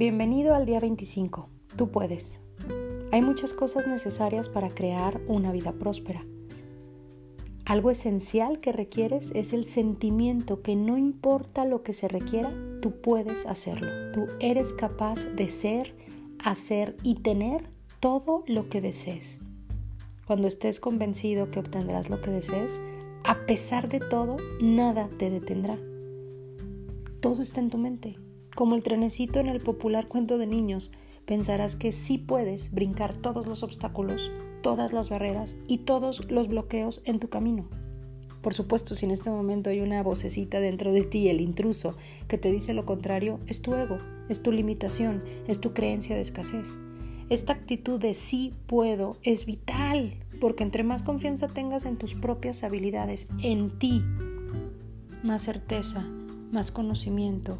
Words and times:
Bienvenido 0.00 0.54
al 0.54 0.64
día 0.64 0.80
25. 0.80 1.50
Tú 1.76 1.90
puedes. 1.90 2.40
Hay 3.12 3.20
muchas 3.20 3.52
cosas 3.52 3.86
necesarias 3.86 4.48
para 4.48 4.70
crear 4.70 5.20
una 5.26 5.52
vida 5.52 5.72
próspera. 5.72 6.24
Algo 7.66 7.90
esencial 7.90 8.60
que 8.60 8.72
requieres 8.72 9.30
es 9.34 9.52
el 9.52 9.66
sentimiento 9.66 10.62
que 10.62 10.74
no 10.74 10.96
importa 10.96 11.66
lo 11.66 11.82
que 11.82 11.92
se 11.92 12.08
requiera, 12.08 12.50
tú 12.80 12.92
puedes 13.02 13.44
hacerlo. 13.44 13.88
Tú 14.14 14.26
eres 14.40 14.72
capaz 14.72 15.26
de 15.36 15.50
ser, 15.50 15.94
hacer 16.42 16.96
y 17.02 17.16
tener 17.16 17.68
todo 18.00 18.42
lo 18.46 18.70
que 18.70 18.80
desees. 18.80 19.42
Cuando 20.26 20.48
estés 20.48 20.80
convencido 20.80 21.50
que 21.50 21.60
obtendrás 21.60 22.08
lo 22.08 22.22
que 22.22 22.30
desees, 22.30 22.80
a 23.22 23.44
pesar 23.44 23.90
de 23.90 24.00
todo, 24.00 24.38
nada 24.62 25.10
te 25.18 25.28
detendrá. 25.28 25.76
Todo 27.20 27.42
está 27.42 27.60
en 27.60 27.68
tu 27.68 27.76
mente. 27.76 28.16
Como 28.60 28.74
el 28.74 28.82
trenecito 28.82 29.40
en 29.40 29.46
el 29.46 29.60
popular 29.60 30.06
cuento 30.06 30.36
de 30.36 30.46
niños, 30.46 30.90
pensarás 31.24 31.76
que 31.76 31.92
sí 31.92 32.18
puedes 32.18 32.74
brincar 32.74 33.14
todos 33.14 33.46
los 33.46 33.62
obstáculos, 33.62 34.30
todas 34.60 34.92
las 34.92 35.08
barreras 35.08 35.56
y 35.66 35.78
todos 35.78 36.30
los 36.30 36.48
bloqueos 36.48 37.00
en 37.06 37.20
tu 37.20 37.30
camino. 37.30 37.70
Por 38.42 38.52
supuesto, 38.52 38.94
si 38.94 39.06
en 39.06 39.12
este 39.12 39.30
momento 39.30 39.70
hay 39.70 39.80
una 39.80 40.02
vocecita 40.02 40.60
dentro 40.60 40.92
de 40.92 41.04
ti, 41.04 41.30
el 41.30 41.40
intruso, 41.40 41.96
que 42.28 42.36
te 42.36 42.52
dice 42.52 42.74
lo 42.74 42.84
contrario, 42.84 43.40
es 43.46 43.62
tu 43.62 43.72
ego, 43.72 43.96
es 44.28 44.42
tu 44.42 44.52
limitación, 44.52 45.24
es 45.48 45.58
tu 45.58 45.72
creencia 45.72 46.14
de 46.14 46.20
escasez. 46.20 46.78
Esta 47.30 47.54
actitud 47.54 47.98
de 47.98 48.12
sí 48.12 48.52
puedo 48.66 49.16
es 49.22 49.46
vital, 49.46 50.16
porque 50.38 50.64
entre 50.64 50.84
más 50.84 51.02
confianza 51.02 51.48
tengas 51.48 51.86
en 51.86 51.96
tus 51.96 52.14
propias 52.14 52.62
habilidades, 52.62 53.26
en 53.42 53.78
ti, 53.78 54.04
más 55.22 55.40
certeza, 55.40 56.06
más 56.52 56.70
conocimiento, 56.70 57.58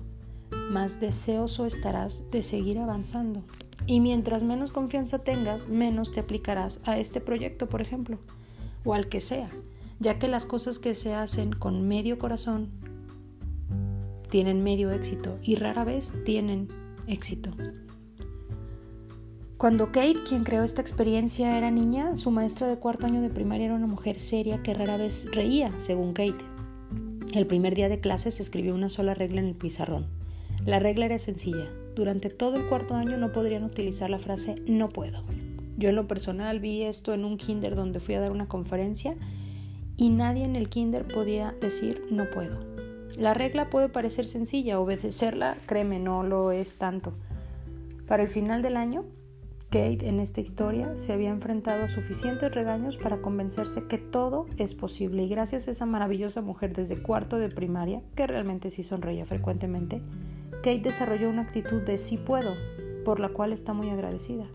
más 0.70 1.00
deseoso 1.00 1.66
estarás 1.66 2.30
de 2.30 2.42
seguir 2.42 2.78
avanzando. 2.78 3.42
Y 3.86 4.00
mientras 4.00 4.42
menos 4.42 4.70
confianza 4.70 5.20
tengas, 5.20 5.68
menos 5.68 6.12
te 6.12 6.20
aplicarás 6.20 6.80
a 6.84 6.98
este 6.98 7.20
proyecto, 7.20 7.68
por 7.68 7.80
ejemplo, 7.80 8.18
o 8.84 8.94
al 8.94 9.08
que 9.08 9.20
sea, 9.20 9.50
ya 9.98 10.18
que 10.18 10.28
las 10.28 10.46
cosas 10.46 10.78
que 10.78 10.94
se 10.94 11.14
hacen 11.14 11.52
con 11.52 11.88
medio 11.88 12.18
corazón 12.18 12.68
tienen 14.30 14.62
medio 14.62 14.90
éxito 14.90 15.38
y 15.42 15.56
rara 15.56 15.84
vez 15.84 16.12
tienen 16.24 16.68
éxito. 17.06 17.50
Cuando 19.56 19.92
Kate, 19.92 20.22
quien 20.26 20.42
creó 20.42 20.62
esta 20.62 20.80
experiencia, 20.80 21.58
era 21.58 21.70
niña, 21.70 22.16
su 22.16 22.30
maestra 22.30 22.66
de 22.66 22.78
cuarto 22.78 23.06
año 23.06 23.20
de 23.20 23.28
primaria 23.28 23.66
era 23.66 23.74
una 23.74 23.86
mujer 23.86 24.18
seria 24.18 24.62
que 24.62 24.72
rara 24.72 24.96
vez 24.96 25.26
reía, 25.32 25.70
según 25.80 26.14
Kate. 26.14 26.42
El 27.34 27.46
primer 27.46 27.74
día 27.74 27.90
de 27.90 28.00
clases 28.00 28.40
escribió 28.40 28.74
una 28.74 28.88
sola 28.88 29.12
regla 29.12 29.40
en 29.40 29.48
el 29.48 29.54
pizarrón. 29.54 30.19
La 30.66 30.78
regla 30.78 31.06
era 31.06 31.18
sencilla. 31.18 31.68
Durante 31.94 32.28
todo 32.28 32.56
el 32.56 32.66
cuarto 32.66 32.94
año 32.94 33.16
no 33.16 33.32
podrían 33.32 33.64
utilizar 33.64 34.10
la 34.10 34.18
frase 34.18 34.56
no 34.66 34.90
puedo. 34.90 35.24
Yo 35.78 35.88
en 35.88 35.96
lo 35.96 36.06
personal 36.06 36.60
vi 36.60 36.82
esto 36.82 37.14
en 37.14 37.24
un 37.24 37.38
kinder 37.38 37.74
donde 37.74 38.00
fui 38.00 38.14
a 38.14 38.20
dar 38.20 38.30
una 38.32 38.46
conferencia 38.46 39.16
y 39.96 40.10
nadie 40.10 40.44
en 40.44 40.56
el 40.56 40.68
kinder 40.68 41.06
podía 41.06 41.54
decir 41.60 42.04
no 42.10 42.28
puedo. 42.30 42.58
La 43.16 43.34
regla 43.34 43.70
puede 43.70 43.88
parecer 43.88 44.26
sencilla, 44.26 44.78
obedecerla, 44.78 45.56
créeme, 45.66 45.98
no 45.98 46.22
lo 46.22 46.52
es 46.52 46.76
tanto. 46.76 47.14
Para 48.06 48.22
el 48.22 48.28
final 48.28 48.60
del 48.60 48.76
año, 48.76 49.04
Kate 49.70 50.08
en 50.08 50.20
esta 50.20 50.40
historia 50.40 50.96
se 50.96 51.12
había 51.12 51.30
enfrentado 51.30 51.84
a 51.84 51.88
suficientes 51.88 52.52
regaños 52.54 52.96
para 52.96 53.22
convencerse 53.22 53.84
que 53.84 53.98
todo 53.98 54.46
es 54.58 54.74
posible 54.74 55.22
y 55.22 55.28
gracias 55.28 55.68
a 55.68 55.70
esa 55.70 55.86
maravillosa 55.86 56.42
mujer 56.42 56.74
desde 56.74 57.00
cuarto 57.00 57.38
de 57.38 57.48
primaria, 57.48 58.02
que 58.16 58.26
realmente 58.26 58.70
sí 58.70 58.82
sonreía 58.82 59.26
frecuentemente, 59.26 60.02
Kate 60.62 60.80
desarrolló 60.80 61.28
una 61.28 61.42
actitud 61.42 61.82
de 61.82 61.98
sí 61.98 62.16
puedo, 62.16 62.54
por 63.04 63.20
la 63.20 63.30
cual 63.30 63.52
está 63.52 63.72
muy 63.72 63.90
agradecida. 63.90 64.46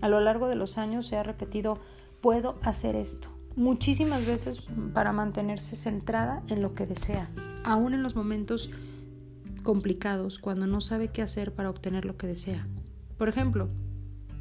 A 0.00 0.08
lo 0.08 0.20
largo 0.20 0.48
de 0.48 0.54
los 0.54 0.78
años 0.78 1.06
se 1.06 1.16
ha 1.16 1.22
repetido 1.22 1.78
puedo 2.20 2.58
hacer 2.62 2.96
esto 2.96 3.30
muchísimas 3.58 4.24
veces 4.24 4.62
para 4.94 5.12
mantenerse 5.12 5.74
centrada 5.74 6.42
en 6.48 6.62
lo 6.62 6.74
que 6.74 6.86
desea, 6.86 7.28
aún 7.64 7.92
en 7.92 8.04
los 8.04 8.14
momentos 8.14 8.70
complicados 9.64 10.38
cuando 10.38 10.68
no 10.68 10.80
sabe 10.80 11.08
qué 11.08 11.22
hacer 11.22 11.52
para 11.52 11.68
obtener 11.68 12.04
lo 12.04 12.16
que 12.16 12.28
desea. 12.28 12.68
Por 13.18 13.28
ejemplo, 13.28 13.68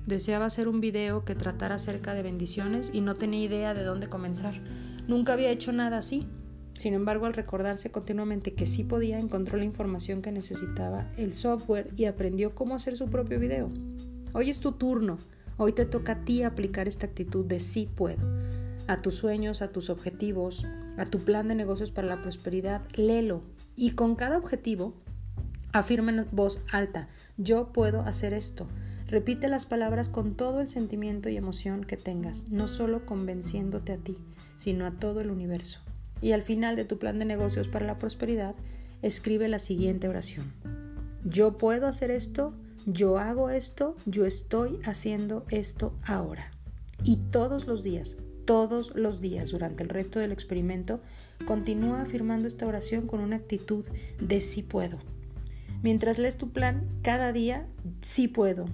deseaba 0.05 0.45
hacer 0.45 0.67
un 0.67 0.81
video 0.81 1.25
que 1.25 1.33
tratara 1.33 1.75
acerca 1.75 2.13
de 2.13 2.21
bendiciones 2.21 2.91
y 2.93 3.01
no 3.01 3.15
tenía 3.15 3.43
idea 3.43 3.73
de 3.73 3.83
dónde 3.83 4.07
comenzar. 4.07 4.61
Nunca 5.07 5.33
había 5.33 5.49
hecho 5.49 5.71
nada 5.71 5.97
así, 5.97 6.27
sin 6.77 6.93
embargo, 6.93 7.25
al 7.25 7.33
recordarse 7.33 7.89
continuamente 7.89 8.53
que 8.53 8.67
sí 8.67 8.83
podía, 8.83 9.17
encontró 9.17 9.57
la 9.57 9.63
información 9.63 10.21
que 10.21 10.31
necesitaba, 10.31 11.11
el 11.17 11.33
software 11.33 11.91
y 11.97 12.05
aprendió 12.05 12.53
cómo 12.53 12.75
hacer 12.75 12.95
su 12.95 13.07
propio 13.07 13.39
video. 13.39 13.71
Hoy 14.33 14.51
es 14.51 14.59
tu 14.59 14.73
turno. 14.73 15.17
Hoy 15.57 15.73
te 15.73 15.85
toca 15.85 16.11
a 16.11 16.23
ti 16.23 16.43
aplicar 16.43 16.87
esta 16.87 17.07
actitud 17.07 17.45
de 17.45 17.59
sí 17.59 17.89
puedo. 17.95 18.21
A 18.85 19.01
tus 19.01 19.15
sueños, 19.15 19.63
a 19.63 19.71
tus 19.71 19.89
objetivos, 19.89 20.67
a 20.97 21.07
tu 21.07 21.17
plan 21.17 21.47
de 21.47 21.55
negocios 21.55 21.89
para 21.89 22.07
la 22.07 22.21
prosperidad, 22.21 22.83
léelo. 22.93 23.41
Y 23.75 23.91
con 23.91 24.15
cada 24.15 24.37
objetivo, 24.37 24.93
afirma 25.73 26.11
en 26.11 26.27
voz 26.31 26.61
alta, 26.71 27.09
yo 27.37 27.73
puedo 27.73 28.01
hacer 28.01 28.33
esto. 28.33 28.67
Repite 29.07 29.47
las 29.47 29.65
palabras 29.65 30.09
con 30.09 30.35
todo 30.35 30.61
el 30.61 30.67
sentimiento 30.67 31.27
y 31.27 31.37
emoción 31.37 31.83
que 31.83 31.97
tengas, 31.97 32.51
no 32.51 32.67
solo 32.67 33.03
convenciéndote 33.03 33.93
a 33.93 33.97
ti, 33.97 34.19
sino 34.57 34.85
a 34.85 34.91
todo 34.91 35.21
el 35.21 35.31
universo. 35.31 35.86
Y 36.21 36.31
al 36.31 36.41
final 36.41 36.75
de 36.75 36.85
tu 36.85 36.97
plan 36.97 37.19
de 37.19 37.25
negocios 37.25 37.67
para 37.67 37.85
la 37.85 37.97
prosperidad, 37.97 38.55
escribe 39.01 39.47
la 39.47 39.59
siguiente 39.59 40.07
oración. 40.07 40.53
Yo 41.23 41.57
puedo 41.57 41.87
hacer 41.87 42.11
esto, 42.11 42.53
yo 42.85 43.17
hago 43.17 43.49
esto, 43.49 43.95
yo 44.05 44.25
estoy 44.25 44.79
haciendo 44.85 45.45
esto 45.49 45.93
ahora. 46.03 46.51
Y 47.03 47.17
todos 47.31 47.67
los 47.67 47.83
días, 47.83 48.17
todos 48.45 48.95
los 48.95 49.21
días 49.21 49.49
durante 49.49 49.83
el 49.83 49.89
resto 49.89 50.19
del 50.19 50.31
experimento, 50.31 51.01
continúa 51.45 52.01
afirmando 52.01 52.47
esta 52.47 52.65
oración 52.65 53.07
con 53.07 53.19
una 53.19 53.35
actitud 53.35 53.85
de 54.19 54.39
sí 54.39 54.63
puedo. 54.63 54.97
Mientras 55.83 56.17
lees 56.17 56.37
tu 56.37 56.49
plan, 56.49 56.87
cada 57.03 57.31
día 57.31 57.67
sí 58.01 58.27
puedo. 58.27 58.65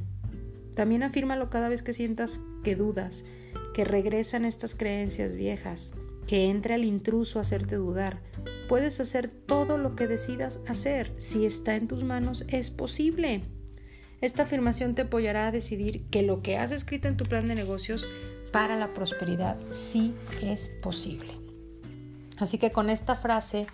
También 0.76 1.04
afírmalo 1.04 1.50
cada 1.50 1.70
vez 1.70 1.84
que 1.84 1.94
sientas 1.94 2.40
que 2.64 2.76
dudas, 2.76 3.26
que 3.74 3.84
regresan 3.84 4.46
estas 4.46 4.76
creencias 4.76 5.36
viejas, 5.36 5.94
que 6.28 6.50
entre 6.50 6.74
al 6.74 6.84
intruso 6.84 7.40
a 7.40 7.42
hacerte 7.42 7.76
dudar. 7.76 8.22
Puedes 8.70 9.00
hacer 9.00 9.30
todo 9.30 9.78
lo 9.78 9.96
que 9.96 10.08
decidas 10.08 10.60
hacer. 10.68 11.14
Si 11.18 11.46
está 11.46 11.76
en 11.76 11.88
tus 11.88 12.04
manos, 12.04 12.46
es 12.48 12.70
posible. 12.72 13.42
Esta 14.22 14.44
afirmación 14.44 14.96
te 14.96 15.04
apoyará 15.04 15.48
a 15.48 15.52
decidir 15.52 16.06
que 16.06 16.24
lo 16.24 16.42
que 16.42 16.58
has 16.58 16.72
escrito 16.72 17.08
en 17.08 17.18
tu 17.18 17.26
plan 17.26 17.48
de 17.48 17.56
negocios 17.56 18.08
para 18.54 18.78
la 18.78 18.94
prosperidad 18.94 19.58
sí 19.72 20.14
es 20.42 20.70
posible. 20.82 21.34
Así 22.38 22.58
que 22.58 22.72
con 22.72 22.90
esta 22.90 23.16
frase, 23.16 23.68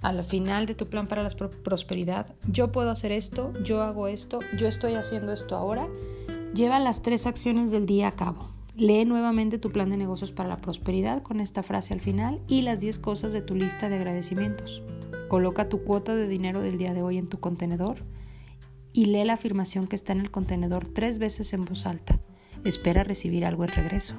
al 0.00 0.24
final 0.24 0.66
de 0.66 0.74
tu 0.74 0.88
plan 0.88 1.06
para 1.06 1.22
la 1.22 1.30
prosperidad, 1.30 2.34
yo 2.48 2.72
puedo 2.72 2.90
hacer 2.90 3.12
esto, 3.12 3.52
yo 3.62 3.82
hago 3.82 4.08
esto, 4.08 4.40
yo 4.58 4.66
estoy 4.66 4.94
haciendo 4.94 5.32
esto 5.32 5.54
ahora, 5.54 5.86
lleva 6.54 6.80
las 6.80 7.02
tres 7.02 7.26
acciones 7.26 7.70
del 7.70 7.86
día 7.86 8.08
a 8.08 8.12
cabo. 8.12 8.50
Lee 8.74 9.04
nuevamente 9.04 9.58
tu 9.58 9.70
plan 9.70 9.90
de 9.90 9.98
negocios 9.98 10.32
para 10.32 10.48
la 10.48 10.56
prosperidad 10.56 11.22
con 11.22 11.40
esta 11.40 11.62
frase 11.62 11.92
al 11.92 12.00
final 12.00 12.40
y 12.48 12.62
las 12.62 12.80
10 12.80 12.98
cosas 13.00 13.34
de 13.34 13.42
tu 13.42 13.54
lista 13.54 13.90
de 13.90 13.96
agradecimientos. 13.96 14.82
Coloca 15.28 15.68
tu 15.68 15.82
cuota 15.82 16.14
de 16.14 16.26
dinero 16.26 16.62
del 16.62 16.78
día 16.78 16.94
de 16.94 17.02
hoy 17.02 17.18
en 17.18 17.28
tu 17.28 17.38
contenedor 17.38 17.98
y 18.94 19.06
lee 19.06 19.24
la 19.24 19.34
afirmación 19.34 19.86
que 19.86 19.96
está 19.96 20.12
en 20.12 20.20
el 20.20 20.30
contenedor 20.30 20.86
tres 20.86 21.18
veces 21.18 21.52
en 21.52 21.64
voz 21.66 21.86
alta. 21.86 22.18
Espera 22.64 23.04
recibir 23.04 23.44
algo 23.44 23.64
en 23.64 23.70
regreso. 23.70 24.16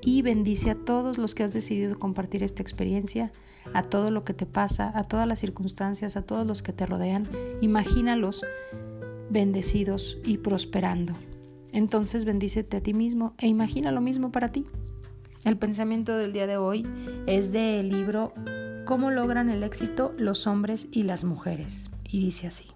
Y 0.00 0.22
bendice 0.22 0.70
a 0.70 0.74
todos 0.74 1.18
los 1.18 1.34
que 1.34 1.42
has 1.42 1.52
decidido 1.52 1.98
compartir 1.98 2.42
esta 2.42 2.62
experiencia, 2.62 3.32
a 3.72 3.82
todo 3.82 4.10
lo 4.10 4.22
que 4.22 4.34
te 4.34 4.46
pasa, 4.46 4.92
a 4.94 5.04
todas 5.04 5.26
las 5.26 5.38
circunstancias, 5.38 6.16
a 6.16 6.22
todos 6.22 6.46
los 6.46 6.62
que 6.62 6.72
te 6.72 6.86
rodean. 6.86 7.26
Imagínalos 7.62 8.44
bendecidos 9.30 10.18
y 10.24 10.38
prosperando. 10.38 11.14
Entonces 11.74 12.24
bendícete 12.24 12.76
a 12.76 12.80
ti 12.80 12.94
mismo 12.94 13.34
e 13.38 13.48
imagina 13.48 13.90
lo 13.90 14.00
mismo 14.00 14.30
para 14.30 14.52
ti. 14.52 14.64
El 15.44 15.58
pensamiento 15.58 16.16
del 16.16 16.32
día 16.32 16.46
de 16.46 16.56
hoy 16.56 16.86
es 17.26 17.50
del 17.50 17.88
libro 17.90 18.32
Cómo 18.86 19.10
logran 19.10 19.50
el 19.50 19.64
éxito 19.64 20.14
los 20.16 20.46
hombres 20.46 20.86
y 20.92 21.02
las 21.02 21.24
mujeres. 21.24 21.90
Y 22.08 22.20
dice 22.20 22.46
así. 22.46 22.66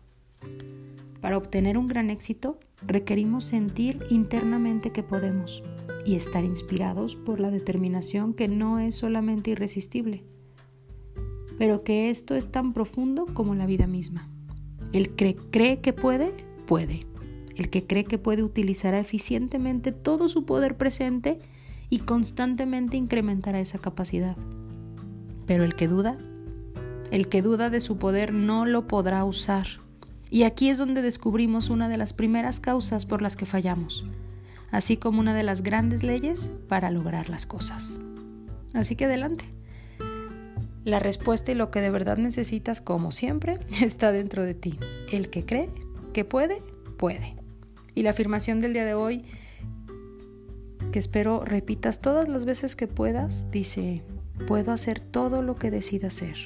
Para 1.21 1.39
obtener 1.39 1.79
un 1.79 1.87
gran 1.87 2.11
éxito 2.11 2.59
requerimos 2.85 3.45
sentir 3.45 4.05
internamente 4.11 4.91
que 4.91 5.05
podemos 5.05 5.63
y 6.05 6.17
estar 6.17 6.43
inspirados 6.43 7.15
por 7.15 7.39
la 7.39 7.51
determinación 7.51 8.35
que 8.35 8.49
no 8.49 8.81
es 8.81 8.97
solamente 8.97 9.53
irresistible, 9.53 10.25
pero 11.57 11.85
que 11.85 12.11
esto 12.11 12.35
es 12.35 12.51
tan 12.51 12.73
profundo 12.73 13.27
como 13.33 13.55
la 13.55 13.67
vida 13.67 13.87
misma. 13.87 14.29
El 14.93 15.15
que 15.15 15.37
cree 15.37 15.81
que 15.81 15.93
puede, 15.93 16.33
puede. 16.67 17.07
El 17.59 17.71
que 17.71 17.85
cree 17.85 18.05
que 18.05 18.19
puede 18.19 18.45
utilizará 18.45 19.01
eficientemente 19.01 19.91
todo 19.91 20.29
su 20.29 20.47
poder 20.47 20.77
presente 20.77 21.41
y 21.91 21.99
constantemente 21.99 22.97
incrementará 22.97 23.59
esa 23.59 23.79
capacidad. 23.79 24.37
Pero 25.45 25.65
el 25.65 25.75
que 25.75 25.89
duda, 25.89 26.17
el 27.11 27.29
que 27.29 27.43
duda 27.43 27.69
de 27.69 27.81
su 27.81 27.99
poder 27.99 28.33
no 28.33 28.65
lo 28.65 28.87
podrá 28.87 29.25
usar. 29.25 29.67
Y 30.31 30.45
aquí 30.45 30.69
es 30.69 30.79
donde 30.79 31.03
descubrimos 31.03 31.69
una 31.69 31.89
de 31.89 31.97
las 31.97 32.13
primeras 32.13 32.61
causas 32.61 33.07
por 33.07 33.23
las 33.23 33.35
que 33.35 33.47
fallamos, 33.47 34.07
así 34.71 34.97
como 34.97 35.19
una 35.19 35.35
de 35.35 35.43
las 35.43 35.63
grandes 35.63 36.05
leyes 36.05 36.53
para 36.69 36.93
lograr 36.93 37.29
las 37.29 37.45
cosas. 37.45 38.01
Así 38.73 38.95
que 38.95 39.07
adelante. 39.07 39.47
La 40.85 41.01
respuesta 41.01 41.51
y 41.51 41.57
lo 41.57 41.73
que 41.73 41.81
de 41.81 41.91
verdad 41.91 42.19
necesitas, 42.19 42.81
como 42.81 43.11
siempre, 43.11 43.59
está 43.83 44.13
dentro 44.13 44.45
de 44.45 44.55
ti. 44.55 44.79
El 45.11 45.29
que 45.29 45.45
cree 45.45 45.71
que 46.13 46.25
puede, 46.25 46.63
puede. 46.99 47.38
Y 47.99 48.05
la 48.05 48.11
afirmación 48.11 48.61
del 48.61 48.75
día 48.75 48.85
de 48.85 48.95
hoy, 48.95 49.25
que 50.93 51.01
espero 51.01 51.45
repitas 51.45 52.01
todas 52.01 52.29
las 52.29 52.45
veces 52.45 52.77
que 52.77 52.87
puedas, 52.87 53.51
dice, 53.51 54.05
puedo 54.47 54.71
hacer 54.71 55.01
todo 55.01 55.43
lo 55.43 55.57
que 55.57 55.73
decida 55.73 56.07
hacer. 56.07 56.37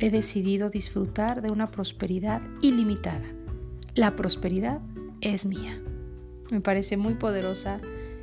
He 0.00 0.10
decidido 0.10 0.68
disfrutar 0.68 1.42
de 1.42 1.52
una 1.52 1.68
prosperidad 1.68 2.42
ilimitada. 2.60 3.22
La 3.94 4.16
prosperidad 4.16 4.80
es 5.20 5.46
mía. 5.46 5.80
Me 6.50 6.60
parece 6.60 6.96
muy 6.96 7.14
poderosa 7.14 7.78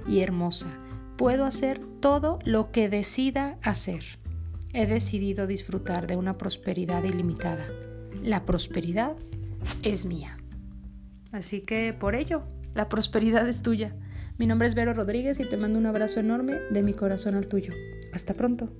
y 0.05 0.19
hermosa. 0.19 0.67
Puedo 1.15 1.45
hacer 1.45 1.79
todo 2.01 2.39
lo 2.43 2.73
que 2.73 2.89
decida 2.89 3.59
hacer. 3.61 4.03
He 4.73 4.87
decidido 4.87 5.47
disfrutar 5.47 6.05
de 6.05 6.17
una 6.17 6.37
prosperidad 6.37 7.05
ilimitada. 7.05 7.65
La 8.21 8.43
prosperidad 8.43 9.15
es 9.83 10.05
mía. 10.05 10.37
Así 11.31 11.61
que 11.61 11.93
por 11.93 12.13
ello, 12.13 12.43
la 12.73 12.89
prosperidad 12.89 13.47
es 13.47 13.61
tuya. 13.61 13.95
Mi 14.37 14.47
nombre 14.47 14.67
es 14.67 14.75
Vero 14.75 14.93
Rodríguez 14.93 15.39
y 15.39 15.47
te 15.47 15.57
mando 15.57 15.77
un 15.77 15.85
abrazo 15.85 16.19
enorme 16.19 16.55
de 16.71 16.83
mi 16.83 16.93
corazón 16.93 17.35
al 17.35 17.47
tuyo. 17.47 17.73
Hasta 18.13 18.33
pronto. 18.33 18.73